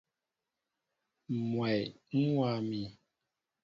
[1.49, 1.81] Mwɛy
[2.19, 2.81] ń wa mi.